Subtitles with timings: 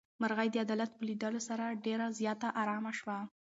[0.21, 3.17] مرغۍ د عدالت په لیدلو سره ډېره زیاته ارامه شوه.